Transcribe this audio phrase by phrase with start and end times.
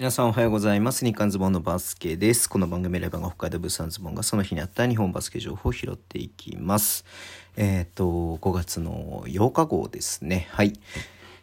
[0.00, 1.04] 皆さんおはようございます。
[1.04, 2.48] 日刊ズボンのバスケです。
[2.48, 7.04] この番組レバーが北海道物産ズボンがその日にあった日本バスケ情報を拾っていきます。
[7.58, 10.48] えっ、ー、と、5月の8日号ですね。
[10.52, 10.72] はい。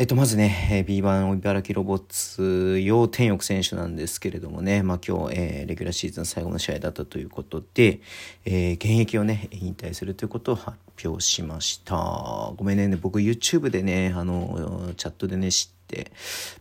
[0.00, 8.00] えっ、と、まずね、B1 茨城ロボッツ用天翼選手なんですけれどもね、まあ今日、えー、レギュラーシーズン最後の試合だったということで、
[8.46, 11.96] えー、現役をね、引退するということを発表しました。
[12.56, 16.12] ごめんね、僕 YouTube でね、あの、チャットでね、知ってて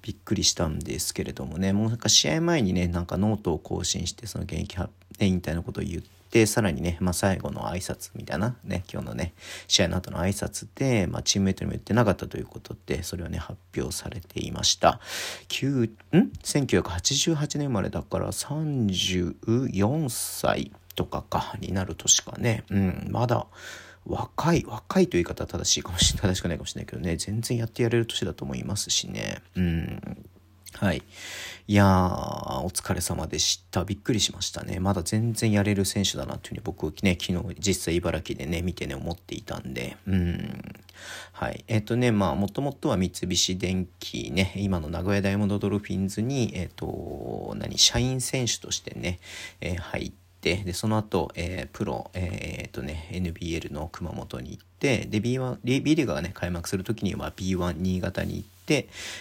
[0.01, 4.75] びっくりしたんですけれどもねもうなんか試合前にねなんかノートを更新してその現役
[5.25, 9.33] 引退のことを言ってさらにね、まあ、最後の挨拶みたいなね今日のね
[9.67, 14.99] 試合の後の挨拶で、まあ、チームメイトにも言ってなかったということでそれはね発表されていました
[15.49, 15.91] 9ん
[16.43, 23.47] ？1988年生まれだから34歳とかかになる年かねうんまだ
[24.05, 29.41] 若い、若いという言い方は正しいかもしれない、正しくないかもしれないけどね、全然やってやれる年だと思いますしね。
[29.55, 30.25] うん。
[30.73, 31.01] はい。
[31.67, 33.85] いやー、お疲れ様でした。
[33.85, 34.79] びっくりしましたね。
[34.79, 39.97] まだ全然やれる選手だなっていうふうに僕ね、昨日実際茨城でね、見てね、思っていたんで。
[40.07, 40.75] うん。
[41.33, 41.63] はい。
[41.67, 49.19] えっ、ー、とね、まあ、もともとは三菱電機ね、今の名古屋ダイヤモンドドルフィンズに、えっ、ー、と、何、社員選手としてね、
[49.61, 58.58] えー、入って、でその後、えー、プロ、えー、っとね、NBL の熊本に行ってで B1 B リーグがね開幕する時には B1 新潟に行って、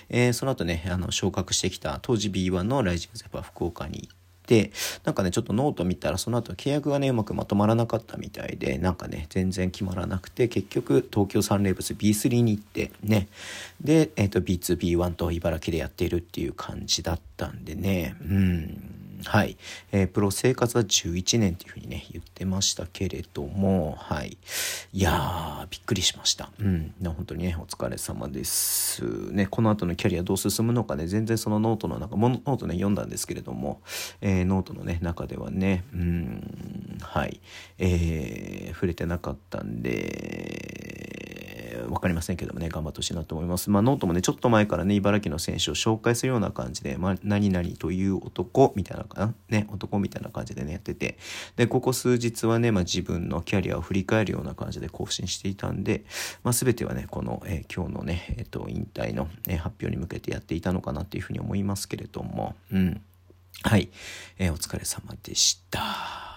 [0.08, 4.16] えー、その後ねあの昇格してきた当時 B1 のライジングゼファー福岡に行っ
[4.48, 4.72] て、
[5.04, 13.28] なんかね、ちょっとノート見たら、その後契約がね、うまくまとまらなかったみたいで、なんかね、全然決まらなくて、結局、東京サンレーブス B3 に行って、ね、
[13.82, 19.56] で、えっ、ー、と、B2、B1 と茨城でやっているっていう感じだったんでね、うん、はい。
[19.92, 24.38] えー、プロ生活は11年っていうふうにね、言ってましたけれども、はい。
[24.92, 26.50] いやー、びっくりしました。
[26.60, 26.94] うん。
[27.02, 29.02] 本当にね、お疲れ様です。
[29.32, 33.80] ね、この後のキャリアどう進むのかね、全然そのノートの中、ノートね、読んだんですけれども、
[34.20, 37.40] えー、ノートのね、中ではね、うん、はい。
[37.78, 40.87] えー、触れてなかったんで、
[41.86, 43.70] 分かりませんけどもね頑張ってほしいなと思います。
[43.70, 49.34] まあノートもねちょっと前からね茨城の選手を紹介するような感じで、まあ、何々という男みたいなかな？
[49.48, 51.18] ね男みたいな感じでねやってて。
[51.56, 56.04] でここ数日はね、まあ、自分のキャリアを振り返るような感じで更新していたんで、
[56.42, 62.54] まあ、全てはねこの、えー、今日のね、えーと、引退の、ね、発表に向けてやっていたのかなっていうふうに思いますけれども。
[62.72, 63.00] うん。
[63.64, 63.88] はい、
[64.38, 66.27] えー、お疲れ様でした。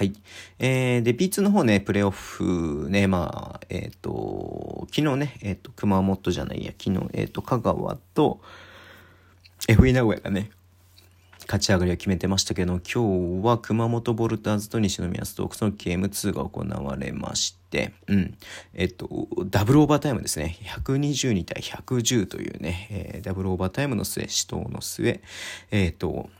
[0.00, 0.14] はい。
[0.58, 8.40] えー、で、B2 の方ね、プレイオフね、まあ、えっ、ー、と、昨日ね、えっ、ー、と、熊本じゃないや、昨日、えっ、ー、と、香川と
[9.68, 10.52] FE 名古屋がね、
[11.40, 18.38] 勝ち上がりを決めてましたけど、今日は熊本ボルターズと西宮ストークスのゲーム2が行われまして、うん。
[18.72, 20.56] えっと、ダブルオーバータイムですね。
[20.62, 25.20] 122対110というね、えー、ダブルオーバータイムの末、死闘の末、
[25.70, 26.30] えっと、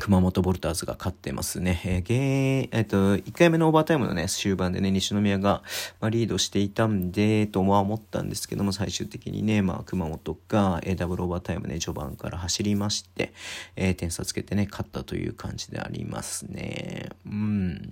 [0.00, 1.82] 熊本ヴォルターズが勝ってますね。
[1.84, 5.64] えー、ゲー、えっ、ー、と、1回目のオーバータイムのね、終盤でね、西宮が、
[6.00, 13.32] まあ、リードしていたんで、とは思ったんですけども、最終的にね、まあ、熊本が、えー、ダブルオーバータイムね、序盤から走りまして、
[13.74, 17.08] えー、点差つけてね、勝ったという感じでありますね。
[17.26, 17.82] うん、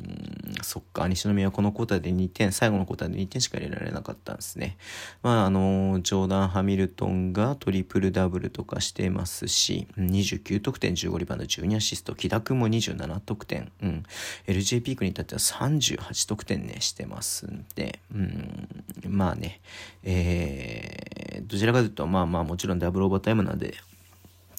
[0.62, 4.76] そっか、西宮はこのコーターで2点、最後のコーターで2点しか入れられなかったんですね。
[5.24, 14.02] まあ、あの、ジョーダン・ハミルトンがトリプルダブルとかしてますし、29得点、15リバウンド、12アシススト、木田君も27得点、うん、
[14.46, 18.68] LJ ピークに至っては38得点ね、してますんで、うん、
[19.08, 19.60] まあね、
[20.04, 23.74] えー、どちらかというと、まあまあもちろんダブルオーバータイムなんで、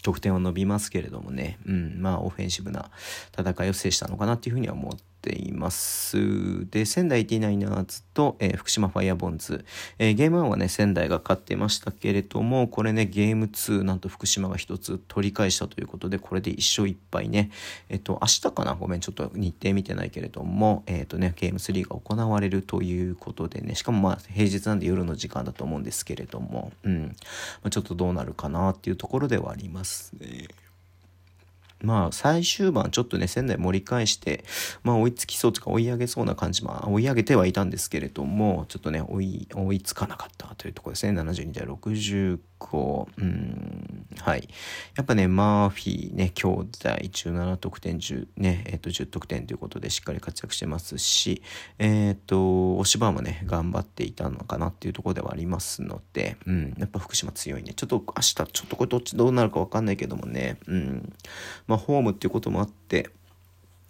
[0.03, 2.89] 得点は伸びますけれどもね、うん、まあオフェンシブな
[3.37, 6.69] 戦いを制したのかなっていうふうには思ってています。
[6.69, 9.65] で、仙台 T9ers と、えー、福島ファイアボンズ、
[9.99, 17.51] えー、ゲーム1はね、仙台が勝ってましたけれども、これね、ゲーム2、なんと福島が1つ取り返したということで、これで1勝1敗ね、
[17.89, 18.75] えっ、ー、と、明日かな？
[18.75, 27.09] ごめん、ちょっと日程見てないけれども、えっ、とね、ゲーム3が行われるということでね、しかもまあ、平日なんで夜の時間だと思うんですけれども、うん、ま
[27.65, 30.47] あ、ちょっとどうなるかなっていうところではありますね。
[31.81, 34.43] まあ最終盤ちょっとね仙台盛り返して
[34.83, 41.19] まあ追いつきそうとか追い上げそうな感じまあ追い上げてはいたんですけれどもちょっとね追い追いつかなかったというところですね。
[41.19, 44.47] 72対69 65うんはい。
[44.95, 51.41] やっぱねマーフィーね兄弟17得点10ねえっ、ー、と10得点ということでしっかり活躍してますし
[51.77, 57.73] えっ、ー、と押し場もね頑張っていたのかなっていうところではありますのでうんやっぱ福島強いね。
[57.73, 61.13] ちょっと明日ちょっとこれどっちどうなるか分かんないけどもねうん。
[61.67, 63.09] まあ、ホームっていうこともあって、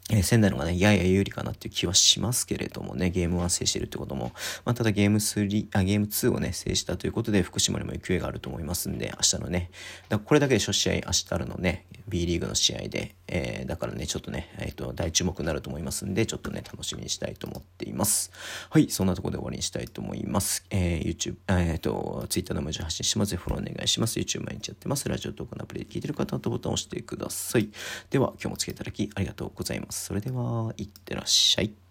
[0.10, 4.32] えー、仙台の方がね、やや有利かなっていう気はしますけれどもね、ゲーム1制してるってことも、
[4.64, 9.70] まあ、ただゲーム3、あ、ゲーム2をね、制したということで、福島にも勢いがあると思いますんで、明日のね、
[10.08, 18.32] だこれだけで初試合、明日あるのね、B リーグの試合で、えー、だからね、ちょっとね、えっ、ー、と、大注目になると思いますんで、ちょっとね、楽しみにしたいと思っています。
[18.70, 20.66] はい、そんなところで終わりにしたいと思います。
[20.70, 23.36] えー、YouTube、えっ、ー、と、Twitter の文字発信します。
[23.36, 24.20] フォローお願いします。
[24.20, 25.08] YouTube 毎日やってます。
[25.10, 27.70] ラジオトークのアプリで聞いてる方はボタンを押してください。
[28.10, 30.06] では、今日もお付き合いいただきありがとうございます。
[30.06, 31.87] それでは、いってらっしゃい。